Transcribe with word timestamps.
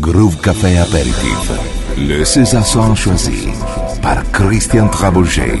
Groove 0.00 0.40
Café 0.40 0.78
Apéritif. 0.78 1.52
Le 1.98 2.24
César 2.24 2.64
choisi 2.94 3.48
par 4.00 4.22
Christian 4.32 4.88
Trabouget. 4.88 5.60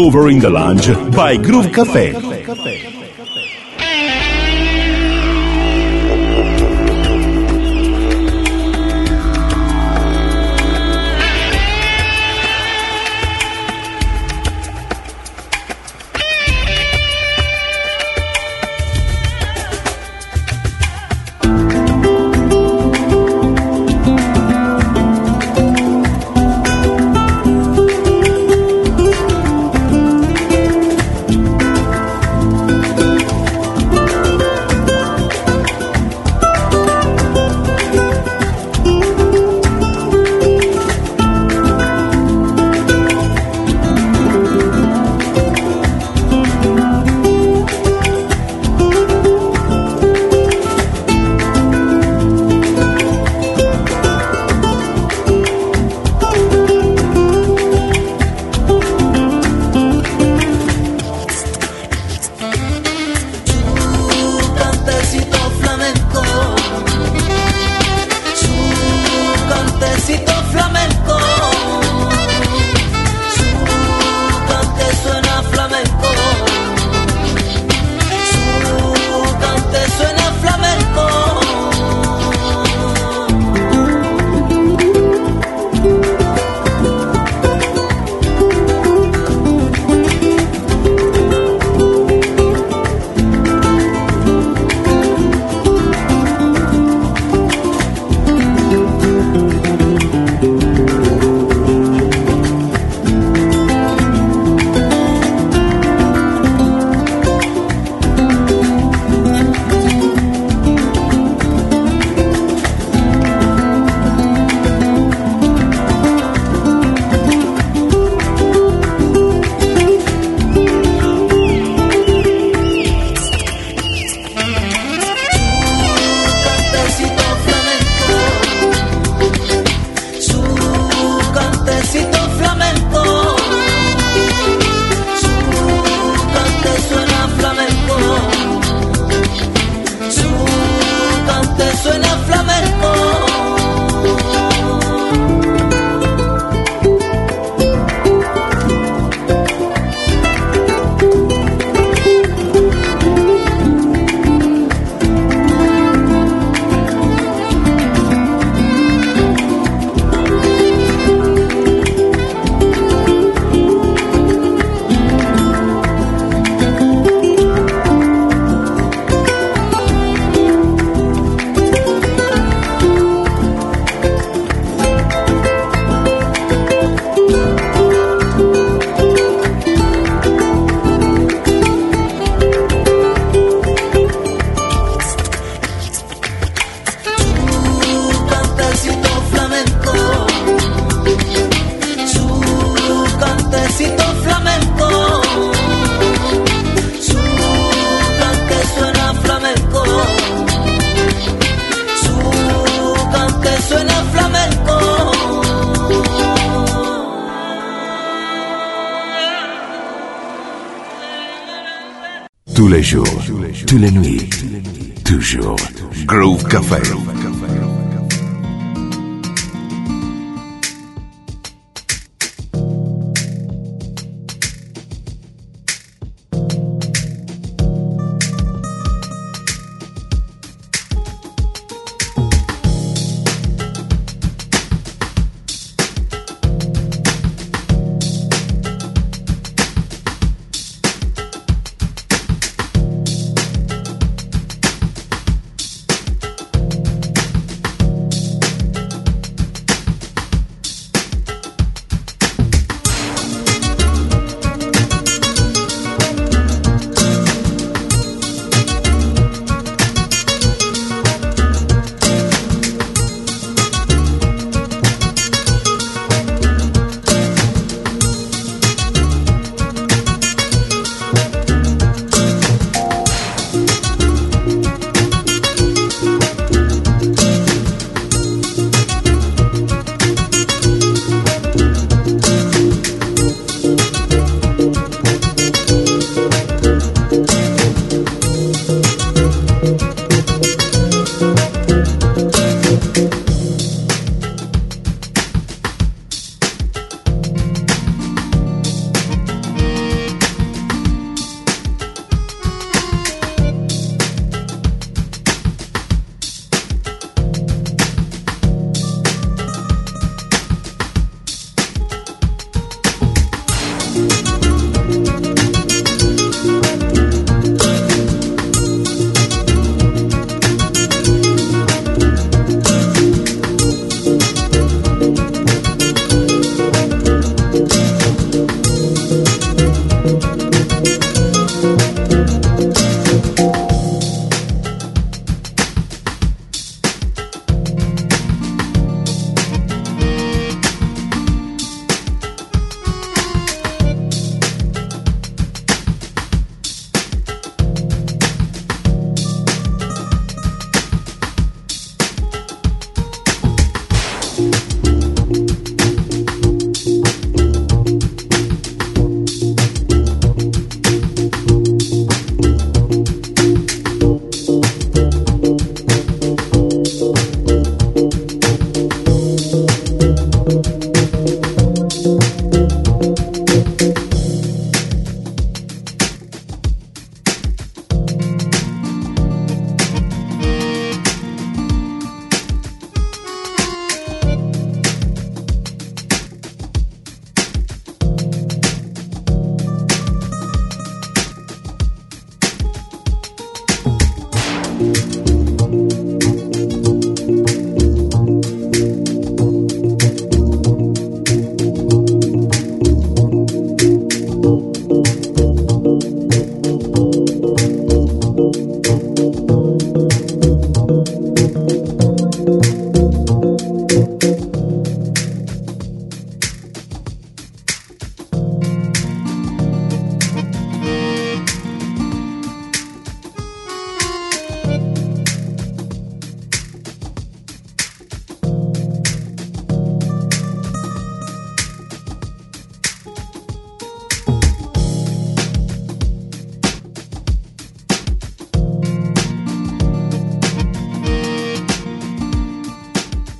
Cover 0.00 0.30
in 0.30 0.38
the 0.38 0.48
Lounge 0.48 0.88
by 1.14 1.36
Groove 1.36 1.66
Café. 1.66 2.39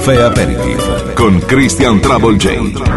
Caffè 0.00 0.22
Aperitivo 0.22 1.12
con 1.12 1.38
Christian 1.40 2.00
Travel 2.00 2.36
J. 2.36 2.89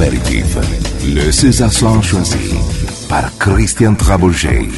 Le 0.00 1.32
César 1.32 1.72
Sans 1.72 2.00
choisi 2.00 2.54
par 3.08 3.36
Christian 3.38 3.94
Trabouget. 3.94 4.68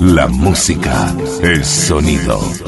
La 0.00 0.28
música, 0.28 1.14
el 1.42 1.64
sonido. 1.64 2.67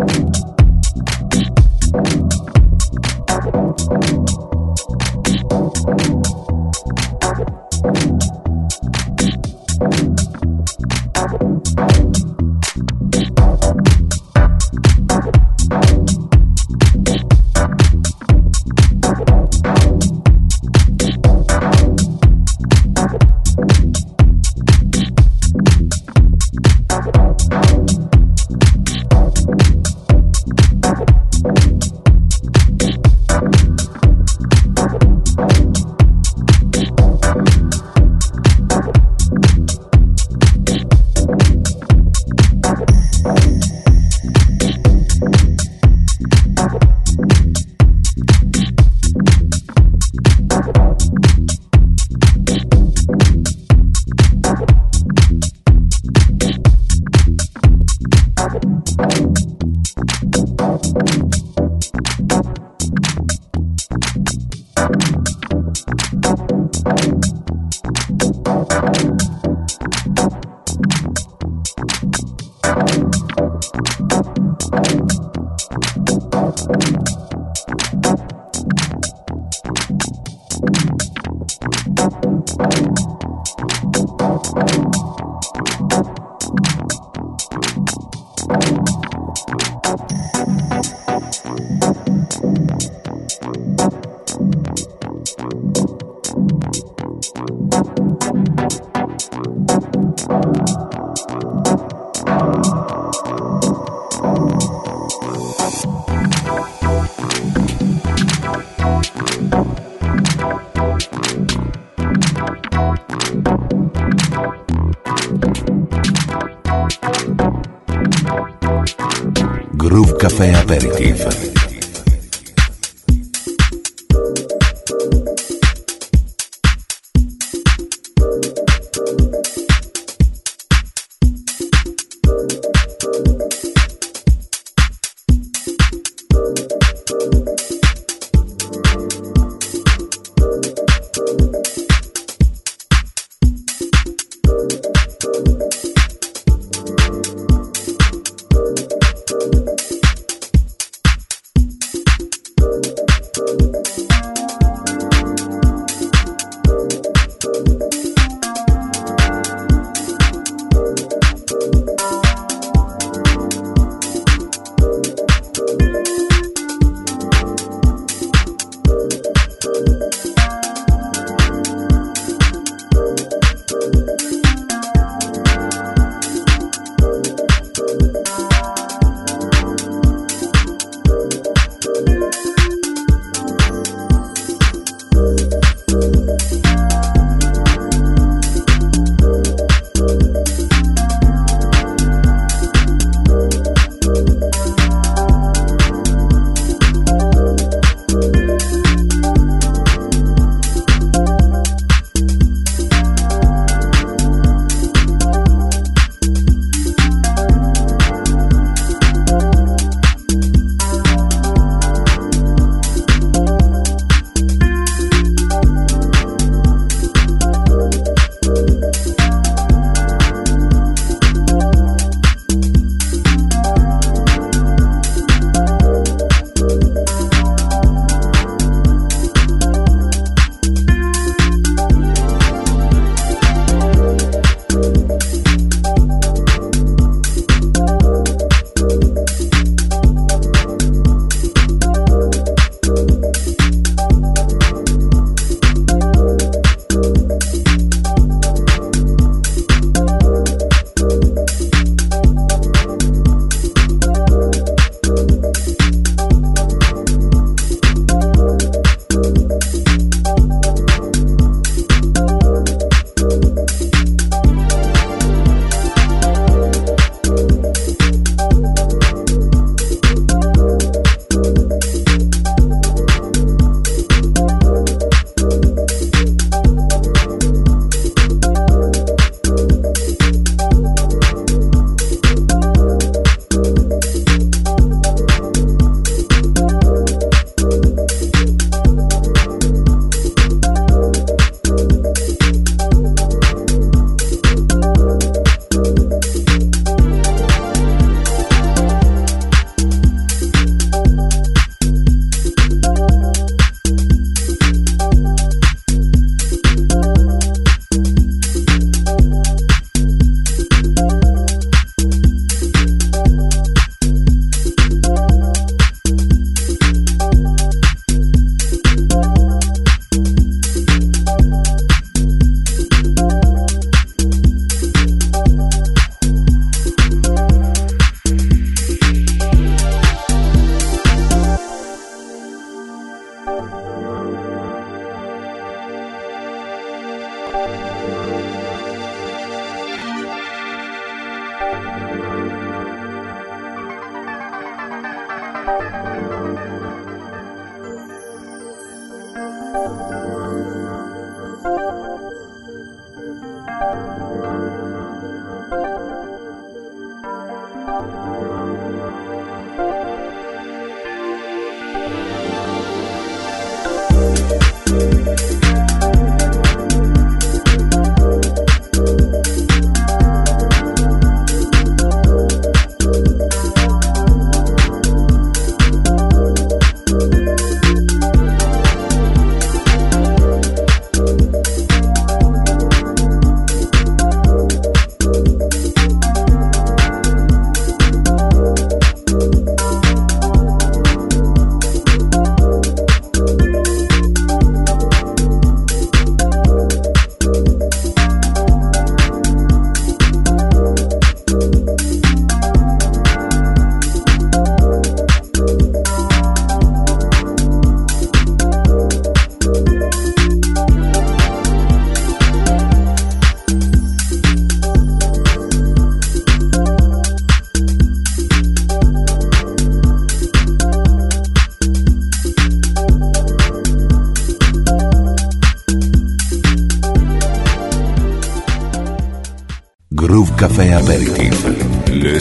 Aperitif. 0.00 0.57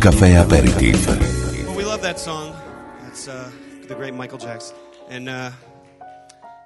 Cafe 0.00 0.36
Aperitif. 0.36 1.06
Well, 1.66 1.76
we 1.76 1.84
love 1.84 2.02
that 2.02 2.18
song. 2.20 2.54
That's 3.02 3.28
uh, 3.28 3.50
the 3.88 3.94
great 3.94 4.14
Michael 4.14 4.38
Jackson. 4.38 4.76
And 5.08 5.28
uh, 5.28 5.50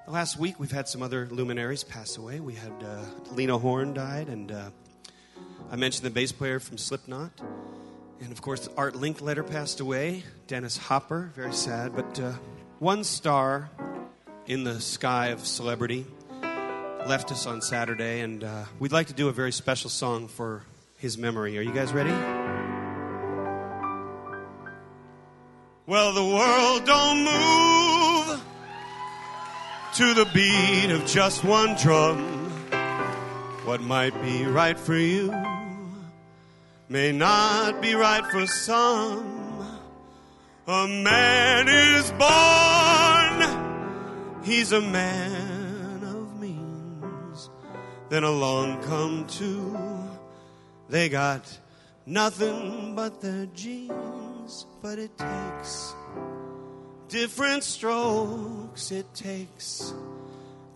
the 0.04 0.10
last 0.10 0.38
week 0.38 0.58
we've 0.58 0.70
had 0.70 0.88
some 0.88 1.02
other 1.02 1.26
luminaries 1.30 1.84
pass 1.84 2.16
away. 2.16 2.40
We 2.40 2.54
had 2.54 2.72
uh, 2.82 3.04
Lena 3.32 3.56
Horne 3.58 3.94
died, 3.94 4.28
and 4.28 4.50
uh, 4.50 4.70
I 5.70 5.76
mentioned 5.76 6.04
the 6.04 6.10
bass 6.10 6.32
player 6.32 6.60
from 6.60 6.76
Slipknot. 6.76 7.30
And 8.20 8.32
of 8.32 8.42
course, 8.42 8.68
Art 8.76 8.94
Linkletter 8.94 9.48
passed 9.48 9.80
away. 9.80 10.24
Dennis 10.46 10.76
Hopper, 10.76 11.30
very 11.34 11.54
sad. 11.54 11.94
But 11.94 12.20
uh, 12.20 12.32
one 12.78 13.04
star 13.04 13.70
in 14.46 14.64
the 14.64 14.80
sky 14.80 15.28
of 15.28 15.46
celebrity 15.46 16.04
left 17.06 17.32
us 17.32 17.46
on 17.46 17.62
Saturday, 17.62 18.20
and 18.20 18.44
uh, 18.44 18.64
we'd 18.78 18.92
like 18.92 19.06
to 19.06 19.14
do 19.14 19.28
a 19.28 19.32
very 19.32 19.52
special 19.52 19.88
song 19.88 20.28
for 20.28 20.62
his 20.98 21.16
memory. 21.16 21.56
Are 21.56 21.62
you 21.62 21.72
guys 21.72 21.92
ready? 21.92 22.12
Well, 25.90 26.12
the 26.12 26.24
world 26.24 26.84
don't 26.84 27.24
move 27.24 28.40
to 29.94 30.14
the 30.14 30.24
beat 30.32 30.92
of 30.92 31.04
just 31.04 31.42
one 31.42 31.74
drum. 31.74 32.48
What 33.64 33.80
might 33.80 34.14
be 34.22 34.44
right 34.44 34.78
for 34.78 34.94
you 34.94 35.34
may 36.88 37.10
not 37.10 37.82
be 37.82 37.96
right 37.96 38.24
for 38.30 38.46
some. 38.46 39.80
A 40.68 40.86
man 40.86 41.66
is 41.68 42.12
born, 42.12 43.42
he's 44.44 44.70
a 44.70 44.80
man 44.80 46.04
of 46.04 46.40
means. 46.40 47.50
Then 48.10 48.22
along 48.22 48.80
come 48.84 49.26
two, 49.26 49.76
they 50.88 51.08
got 51.08 51.58
nothing 52.06 52.94
but 52.94 53.20
their 53.20 53.46
jeans, 53.46 54.19
but 54.82 54.98
it 54.98 55.16
takes 55.16 55.94
different 57.08 57.62
strokes, 57.62 58.90
it 58.90 59.06
takes 59.14 59.92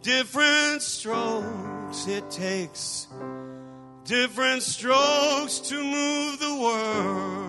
different 0.02 0.80
strokes, 0.80 2.06
it 2.06 2.30
takes 2.30 3.08
different 4.04 4.62
strokes 4.62 5.58
to 5.58 5.82
move 5.82 6.38
the 6.38 6.54
world. 6.62 7.44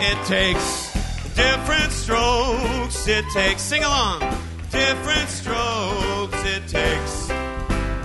It 0.00 0.26
takes 0.26 0.92
different 1.34 1.92
strokes, 1.92 3.08
it 3.08 3.24
takes, 3.32 3.62
sing 3.62 3.82
along, 3.82 4.20
different 4.70 5.28
strokes, 5.28 6.44
it 6.44 6.68
takes 6.68 7.28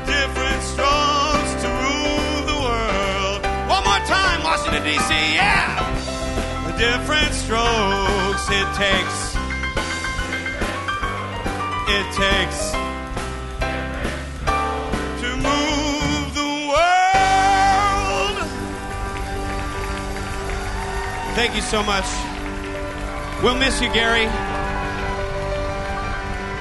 different 0.08 0.64
strokes 0.64 1.13
D.C., 4.84 5.14
yeah! 5.34 5.80
The 6.68 6.74
different 6.78 7.34
strokes 7.34 8.50
it 8.50 8.68
takes. 8.76 9.36
It 11.88 12.06
takes 12.12 12.72
to 15.22 15.30
move 15.38 16.34
the 16.36 16.52
world. 16.68 18.38
Thank 21.36 21.56
you 21.56 21.62
so 21.62 21.82
much. 21.82 22.06
We'll 23.42 23.56
miss 23.56 23.80
you, 23.82 23.88
Gary. 23.94 24.28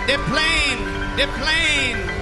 They're 0.06 0.24
playing. 0.28 0.78
They're 1.16 1.26
playing. 1.26 2.21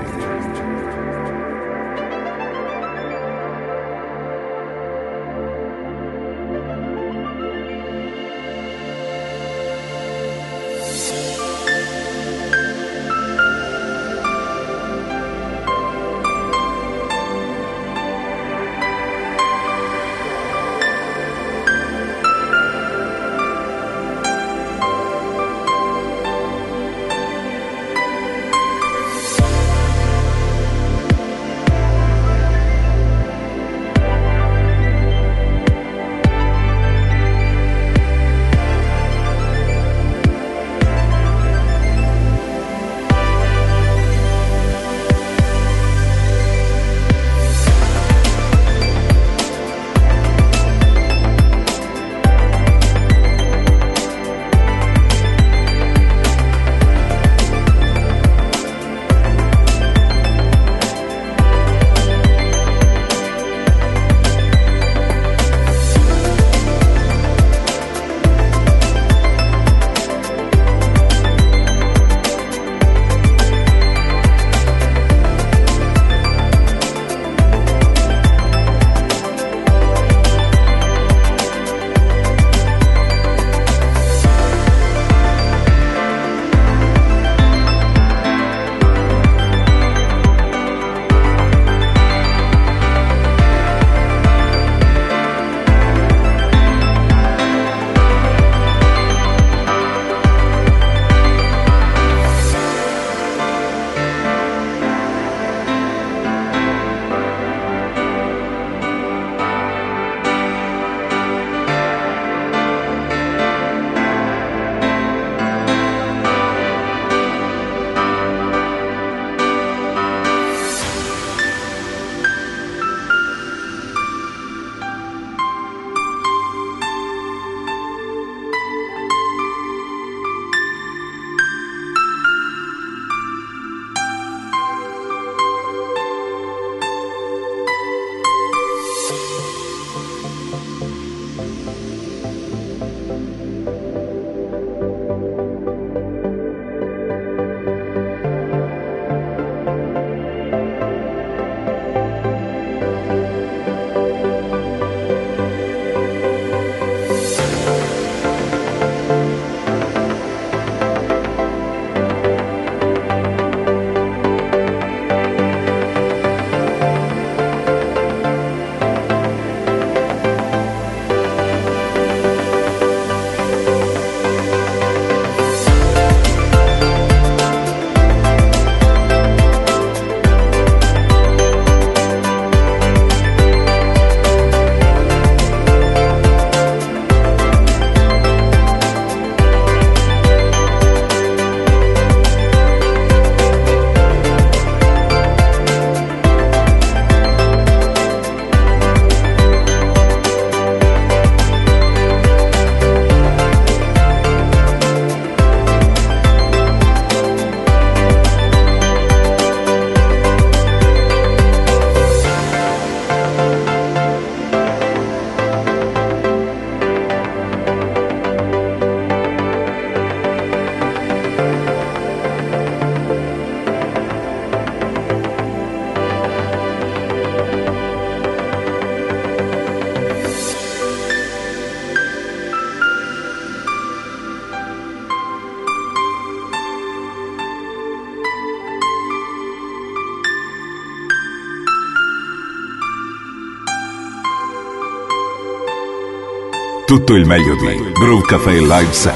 Tutto 246.91 247.15
il 247.15 247.25
meglio 247.25 247.55
di 247.55 247.93
Groove 247.93 248.25
Cafe 248.25 248.59
Live. 248.59 249.13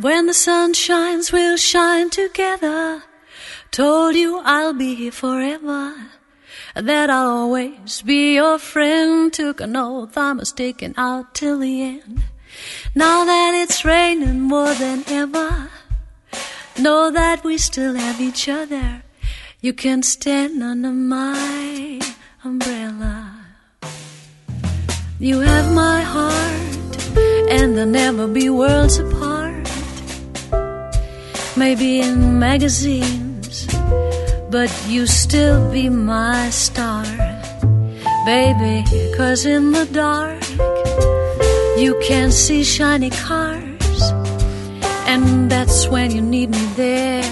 When 0.00 0.24
the 0.24 0.32
sun 0.32 0.72
shines, 0.72 1.30
we'll 1.30 1.58
shine 1.58 2.08
together. 2.08 3.02
Told 3.70 4.14
you 4.14 4.40
I'll 4.46 4.72
be 4.72 4.94
here 4.94 5.12
forever. 5.12 5.92
That 6.74 7.10
I'll 7.10 7.28
always 7.28 8.00
be 8.00 8.36
your 8.36 8.58
friend. 8.58 9.30
Took 9.30 9.60
an 9.60 9.76
oath 9.76 10.16
I'm 10.16 10.42
sticking 10.46 10.94
out 10.96 11.34
till 11.34 11.58
the 11.58 11.82
end. 11.82 12.22
Now 12.94 13.26
that 13.26 13.52
it's 13.62 13.84
raining 13.84 14.40
more 14.40 14.72
than 14.72 15.04
ever, 15.06 15.68
know 16.78 17.10
that 17.10 17.44
we 17.44 17.58
still 17.58 17.94
have 17.94 18.18
each 18.18 18.48
other. 18.48 19.01
You 19.64 19.72
can 19.72 20.02
stand 20.02 20.60
under 20.60 20.90
my 20.90 22.00
umbrella. 22.42 23.30
You 25.20 25.38
have 25.38 25.72
my 25.72 26.00
heart, 26.00 27.16
and 27.48 27.76
there'll 27.76 27.88
never 27.88 28.26
be 28.26 28.50
worlds 28.50 28.98
apart. 28.98 29.70
Maybe 31.56 32.00
in 32.00 32.40
magazines, 32.40 33.68
but 34.50 34.68
you 34.88 35.06
still 35.06 35.70
be 35.70 35.88
my 35.88 36.50
star, 36.50 37.04
baby. 38.26 38.82
Cause 39.16 39.46
in 39.46 39.70
the 39.70 39.86
dark, 39.92 40.42
you 41.78 41.96
can 42.02 42.32
see 42.32 42.64
shiny 42.64 43.10
cars, 43.10 44.10
and 45.06 45.48
that's 45.48 45.86
when 45.86 46.10
you 46.10 46.20
need 46.20 46.50
me 46.50 46.66
there. 46.74 47.22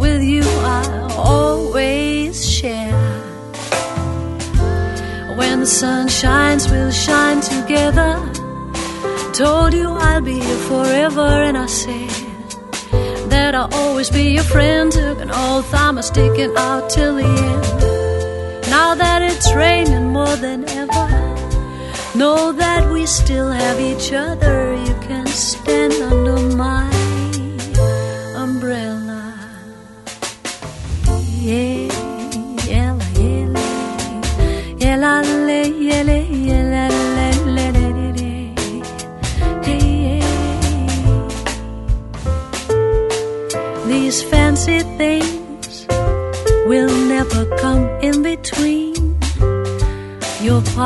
With 0.00 0.22
you, 0.22 0.44
I 0.44 1.03
always 1.16 2.48
share. 2.48 2.92
When 5.36 5.60
the 5.60 5.66
sun 5.66 6.08
shines, 6.08 6.70
we'll 6.70 6.90
shine 6.90 7.40
together. 7.40 8.20
Told 9.32 9.74
you 9.74 9.88
I'll 9.90 10.20
be 10.20 10.38
here 10.38 10.62
forever, 10.68 11.26
and 11.48 11.56
I 11.58 11.66
said 11.66 12.10
that 13.30 13.54
I'll 13.54 13.72
always 13.74 14.10
be 14.10 14.30
your 14.30 14.44
friend. 14.44 14.92
Took 14.92 15.20
an 15.20 15.30
oath, 15.32 15.74
I'm 15.74 16.00
sticking 16.02 16.54
out 16.56 16.88
till 16.90 17.16
the 17.16 17.24
end. 17.24 18.70
Now 18.70 18.94
that 18.94 19.22
it's 19.22 19.52
raining 19.54 20.08
more 20.08 20.36
than 20.36 20.68
ever, 20.68 21.08
know 22.16 22.52
that 22.52 22.90
we 22.92 23.06
still 23.06 23.50
have 23.50 23.80
each 23.80 24.12
other. 24.12 24.74
You 24.74 24.94
can 25.08 25.26
stand 25.26 25.94
under 25.94 26.43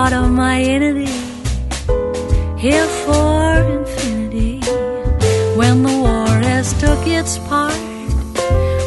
part 0.09 0.25
of 0.25 0.31
my 0.31 0.59
entity, 0.63 1.13
here 2.57 2.87
for 3.05 3.61
infinity. 3.77 4.59
When 5.55 5.83
the 5.83 5.97
war 6.05 6.29
has 6.51 6.73
took 6.81 7.07
its 7.07 7.37
part, 7.51 7.75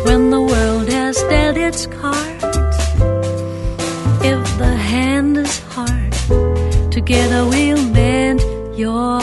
when 0.06 0.32
the 0.32 0.42
world 0.42 0.88
has 0.90 1.18
dealt 1.30 1.58
its 1.58 1.86
cards, 1.86 2.58
if 4.32 4.42
the 4.58 4.76
hand 4.92 5.38
is 5.38 5.60
hard, 5.74 6.92
together 6.92 7.46
we'll 7.46 7.86
mend 7.90 8.42
your 8.76 9.21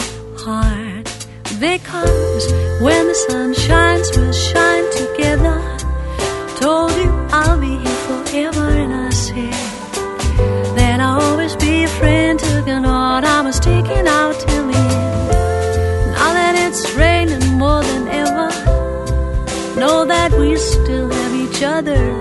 each 21.59 21.65
other. 21.65 22.18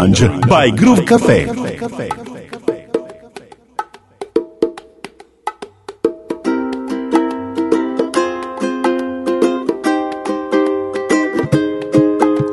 Lounge 0.00 0.48
by 0.48 0.70
Groove 0.70 1.00
Café. 1.00 1.46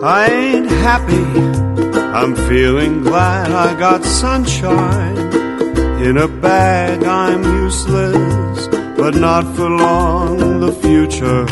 I 0.03 0.27
ain't 0.29 0.69
happy. 0.69 1.13
I'm 2.19 2.35
feeling 2.49 3.03
glad 3.03 3.53
I 3.53 3.79
got 3.79 4.03
sunshine. 4.03 5.17
In 6.03 6.17
a 6.17 6.27
bag, 6.27 7.05
I'm 7.05 7.43
useless, 7.63 8.67
but 8.97 9.15
not 9.15 9.45
for 9.55 9.69
long. 9.69 10.59
The 10.59 10.73
future 10.73 11.45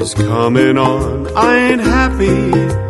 is 0.00 0.14
coming 0.14 0.78
on. 0.78 1.36
I 1.36 1.56
ain't 1.56 1.80
happy. 1.80 2.89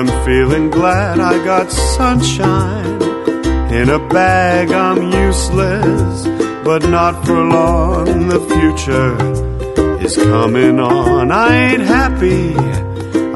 I'm 0.00 0.24
feeling 0.24 0.70
glad 0.70 1.20
I 1.20 1.44
got 1.44 1.70
sunshine. 1.70 3.02
In 3.70 3.90
a 3.90 3.98
bag, 4.08 4.72
I'm 4.72 5.12
useless, 5.12 6.24
but 6.64 6.88
not 6.88 7.26
for 7.26 7.44
long. 7.44 8.28
The 8.28 8.40
future 8.40 10.00
is 10.02 10.16
coming 10.16 10.80
on. 10.80 11.30
I 11.30 11.54
ain't 11.54 11.82
happy. 11.82 12.89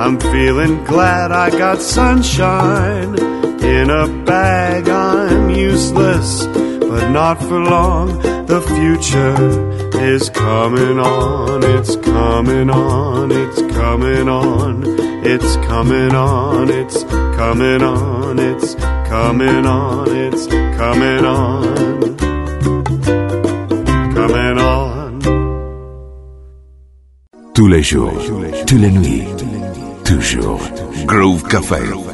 I'm 0.05 0.20
feeling 0.20 0.85
glad 0.85 1.32
I 1.32 1.48
got 1.48 1.81
sunshine. 1.81 3.18
In 3.64 3.89
a 3.89 4.06
bag, 4.26 4.86
I'm 4.86 5.48
useless, 5.48 6.44
but 6.44 7.09
not 7.09 7.40
for 7.40 7.59
long. 7.59 8.18
The 8.44 8.60
future 8.60 9.35
is 10.02 10.28
coming 10.28 10.98
on. 10.98 11.64
It's 11.64 11.97
coming 11.97 12.68
on. 12.68 13.32
It's 13.32 13.62
coming 13.72 14.28
on. 14.28 14.85
It's 15.24 15.56
coming 15.68 16.14
on. 16.14 16.68
It's 16.68 17.02
coming 17.05 17.82
on. 17.82 18.39
It's 18.39 18.74
coming 18.74 19.64
on. 19.64 20.09
It's 20.10 20.47
coming 20.47 21.24
on. 21.24 22.16
Coming 24.14 24.59
on. 24.59 25.20
Tous 27.55 27.68
les 27.68 27.82
jours, 27.82 28.12
toutes 28.66 28.81
les 28.81 28.90
nuits, 28.90 29.24
toujours. 30.05 30.60
Groove 31.06 31.43
Café. 31.43 32.13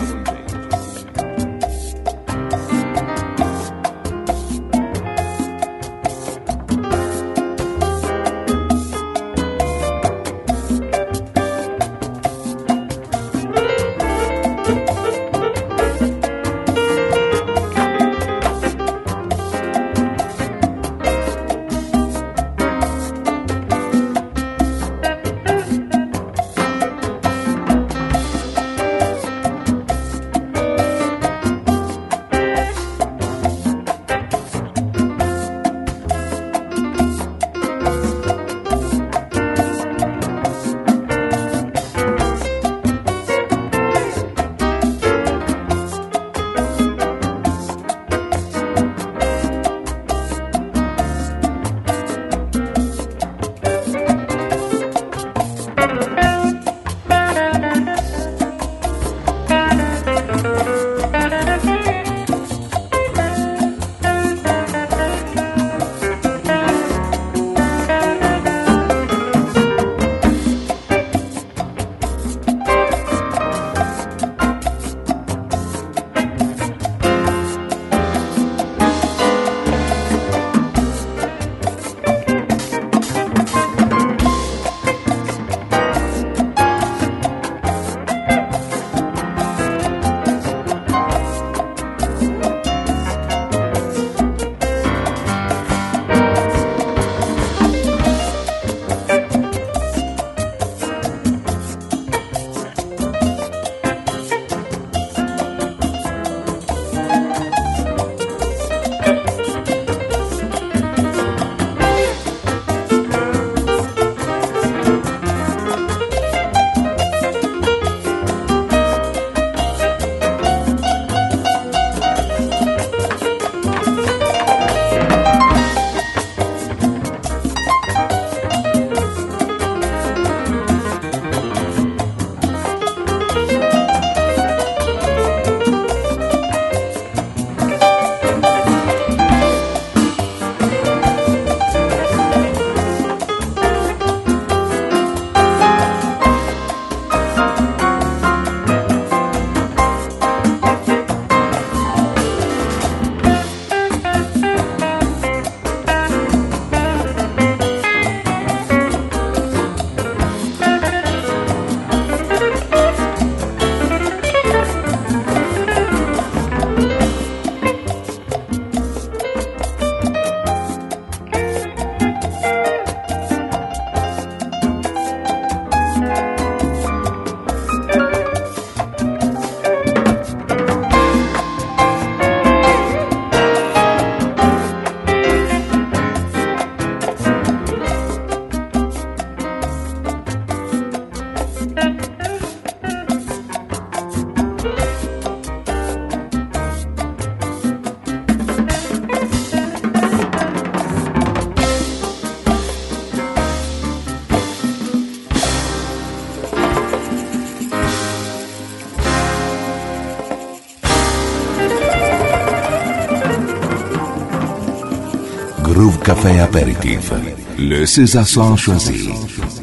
Café 216.11 216.41
Apéritif. 216.41 217.09
Le 217.57 217.85
César 217.85 218.27
choisi 218.57 219.09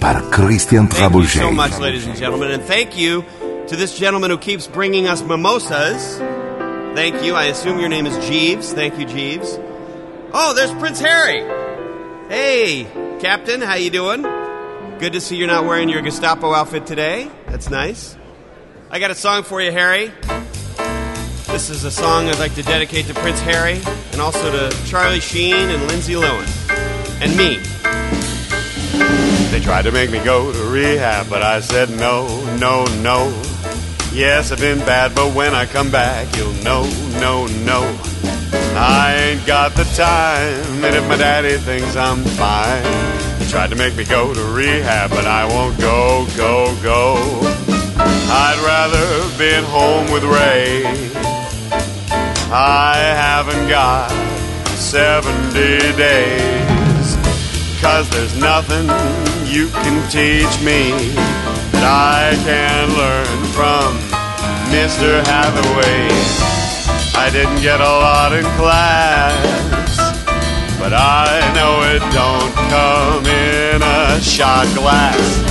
par 0.00 0.30
Christian 0.30 0.86
Thank 0.86 0.92
you 0.92 0.98
Trabouget. 0.98 1.40
so 1.40 1.50
much, 1.50 1.78
ladies 1.78 2.06
and 2.06 2.16
gentlemen, 2.16 2.52
and 2.52 2.62
thank 2.62 2.96
you 2.96 3.22
to 3.66 3.76
this 3.76 3.98
gentleman 3.98 4.30
who 4.30 4.38
keeps 4.38 4.66
bringing 4.66 5.06
us 5.06 5.22
mimosas. 5.22 6.16
Thank 6.94 7.22
you. 7.22 7.34
I 7.34 7.48
assume 7.50 7.78
your 7.78 7.90
name 7.90 8.06
is 8.06 8.16
Jeeves. 8.26 8.72
Thank 8.72 8.98
you, 8.98 9.04
Jeeves. 9.04 9.58
Oh, 10.32 10.54
there's 10.54 10.72
Prince 10.80 11.00
Harry. 11.00 11.42
Hey, 12.30 12.86
Captain, 13.20 13.60
how 13.60 13.74
you 13.74 13.90
doing? 13.90 14.22
Good 15.00 15.12
to 15.12 15.20
see 15.20 15.36
you're 15.36 15.48
not 15.48 15.66
wearing 15.66 15.90
your 15.90 16.00
Gestapo 16.00 16.54
outfit 16.54 16.86
today. 16.86 17.30
That's 17.48 17.68
nice. 17.68 18.16
I 18.90 18.98
got 19.00 19.10
a 19.10 19.14
song 19.14 19.42
for 19.42 19.60
you, 19.60 19.70
Harry. 19.70 20.12
This 21.58 21.70
is 21.70 21.82
a 21.82 21.90
song 21.90 22.28
I'd 22.28 22.38
like 22.38 22.54
to 22.54 22.62
dedicate 22.62 23.06
to 23.06 23.14
Prince 23.14 23.40
Harry 23.40 23.80
and 24.12 24.20
also 24.20 24.48
to 24.52 24.76
Charlie 24.86 25.18
Sheen 25.18 25.56
and 25.56 25.88
Lindsay 25.88 26.14
Lohan 26.14 26.46
and 27.20 27.36
me. 27.36 27.56
They 29.50 29.58
tried 29.58 29.82
to 29.82 29.90
make 29.90 30.08
me 30.12 30.22
go 30.22 30.52
to 30.52 30.64
rehab, 30.70 31.28
but 31.28 31.42
I 31.42 31.58
said 31.58 31.90
no, 31.90 32.28
no, 32.58 32.84
no. 33.02 33.26
Yes, 34.12 34.52
I've 34.52 34.60
been 34.60 34.78
bad, 34.78 35.16
but 35.16 35.34
when 35.34 35.52
I 35.52 35.66
come 35.66 35.90
back, 35.90 36.28
you'll 36.36 36.52
know, 36.62 36.84
no, 37.18 37.48
no. 37.64 37.98
I 38.76 39.16
ain't 39.18 39.44
got 39.44 39.74
the 39.74 39.82
time, 39.96 40.84
and 40.84 40.94
if 40.94 41.08
my 41.08 41.16
daddy 41.16 41.56
thinks 41.56 41.96
I'm 41.96 42.22
fine, 42.22 42.84
they 43.40 43.46
tried 43.48 43.70
to 43.70 43.76
make 43.76 43.96
me 43.96 44.04
go 44.04 44.32
to 44.32 44.44
rehab, 44.44 45.10
but 45.10 45.26
I 45.26 45.44
won't 45.44 45.76
go, 45.80 46.24
go, 46.36 46.72
go. 46.84 47.16
I'd 47.98 48.60
rather 48.64 49.36
be 49.36 49.50
at 49.50 49.64
home 49.64 50.12
with 50.12 50.22
Ray. 50.22 51.18
I 52.50 52.96
haven't 52.96 53.68
got 53.68 54.08
70 54.68 55.52
days. 55.98 57.16
Cause 57.82 58.08
there's 58.08 58.34
nothing 58.40 58.86
you 59.44 59.68
can 59.68 60.02
teach 60.08 60.48
me 60.64 61.12
that 61.72 61.84
I 61.84 62.34
can 62.44 62.88
learn 62.96 63.38
from 63.52 63.98
Mr. 64.72 65.20
Hathaway. 65.26 66.08
I 67.20 67.28
didn't 67.30 67.60
get 67.60 67.80
a 67.80 67.84
lot 67.84 68.32
in 68.32 68.44
class, 68.56 69.98
but 70.78 70.94
I 70.94 71.52
know 71.54 71.82
it 71.84 72.00
don't 72.14 72.54
come 72.70 73.26
in 73.26 73.82
a 73.82 74.20
shot 74.22 74.66
glass. 74.74 75.47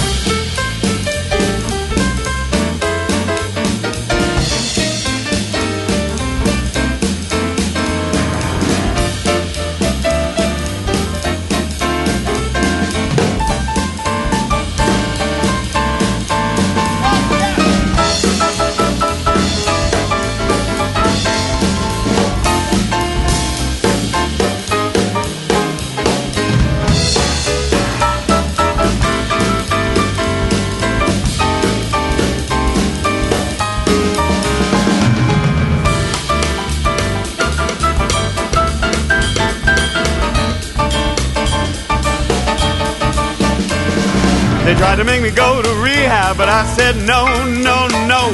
Tried 44.78 44.98
to 44.98 45.04
make 45.04 45.22
me 45.22 45.32
go 45.32 45.62
to 45.62 45.74
rehab, 45.82 46.38
but 46.38 46.50
I 46.50 46.64
said 46.78 46.96
no, 46.98 47.26
no, 47.50 47.88
no. 48.06 48.30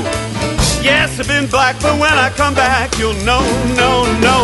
Yes, 0.83 1.19
I've 1.19 1.27
been 1.27 1.47
black, 1.47 1.79
but 1.81 1.97
when 1.99 2.11
I 2.11 2.29
come 2.35 2.53
back, 2.53 2.99
you'll 2.99 3.15
know, 3.23 3.39
no, 3.79 4.03
no. 4.19 4.39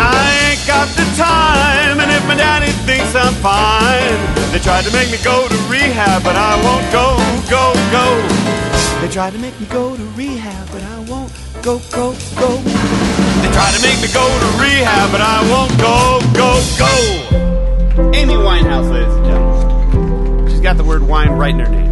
I 0.00 0.16
ain't 0.48 0.66
got 0.66 0.88
the 0.96 1.04
time, 1.20 2.00
and 2.00 2.10
if 2.10 2.26
my 2.26 2.34
daddy 2.34 2.72
thinks 2.88 3.14
I'm 3.14 3.34
fine, 3.44 4.16
they 4.52 4.58
tried 4.58 4.84
to 4.84 4.92
make 4.92 5.10
me 5.12 5.18
go 5.22 5.46
to 5.46 5.56
rehab, 5.68 6.24
but 6.24 6.34
I 6.34 6.56
won't 6.64 6.88
go, 6.90 7.20
go, 7.52 7.76
go. 7.92 8.06
They 9.04 9.12
tried 9.12 9.34
to 9.34 9.38
make 9.38 9.58
me 9.60 9.66
go 9.66 9.94
to 9.94 10.04
rehab, 10.16 10.66
but 10.72 10.82
I 10.82 10.98
won't 11.10 11.32
go, 11.60 11.78
go, 11.92 12.16
go. 12.40 12.50
They 13.44 13.50
tried 13.52 13.74
to 13.76 13.82
make 13.84 14.00
me 14.00 14.08
go 14.16 14.24
to 14.24 14.48
rehab, 14.56 15.12
but 15.12 15.20
I 15.20 15.44
won't 15.52 15.76
go, 15.76 16.20
go, 16.32 16.50
go. 16.80 16.92
Amy 18.16 18.34
Winehouse, 18.34 18.90
ladies 18.90 19.12
and 19.12 19.26
gentlemen. 19.26 19.51
Got 20.62 20.76
the 20.76 20.84
word 20.84 21.02
wine 21.02 21.32
right 21.32 21.52
in 21.52 21.58
her 21.58 21.68
name. 21.68 21.91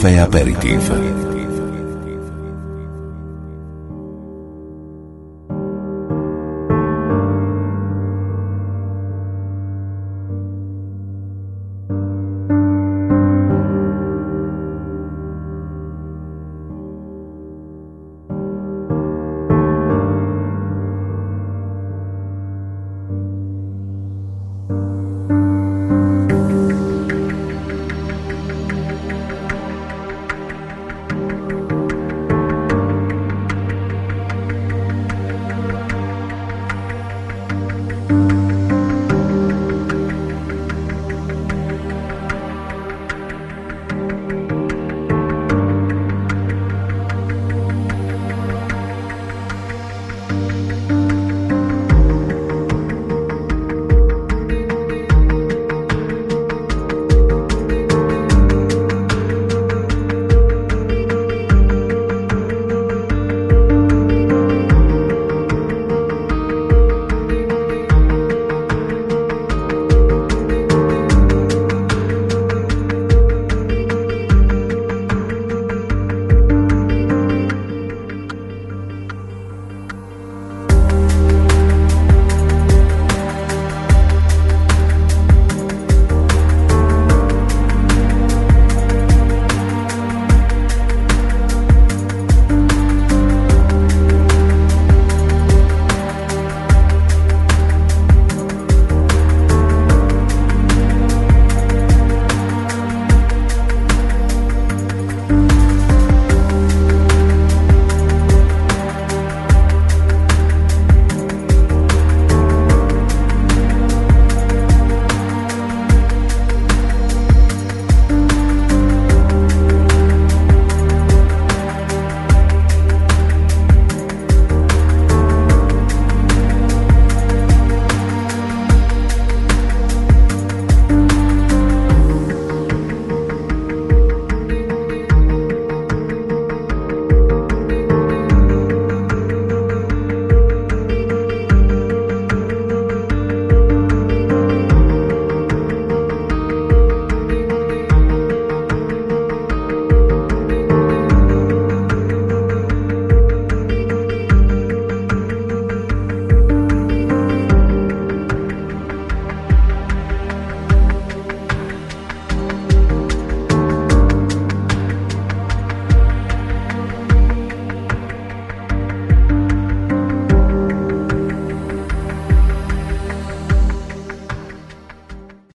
Café 0.00 0.18
Aperitif. 0.18 1.19